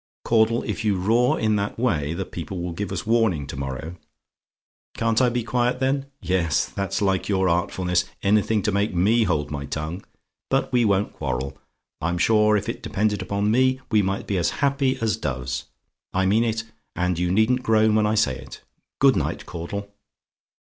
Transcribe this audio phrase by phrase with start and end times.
[0.25, 3.97] "Caudle, if you roar in that way, the people will give us warning to morrow.
[4.95, 6.07] "CAN'T I BE QUIET, THEN?
[6.23, 10.03] "Yes that's like your artfulness: anything to make me hold my tongue.
[10.49, 11.55] But we won't quarrel.
[12.01, 15.65] I'm sure if it depended upon me, we might be as happy as doves.
[16.13, 16.63] I mean it
[16.95, 18.61] and you needn't groan when I say it.
[18.99, 19.87] Good night, Caudle.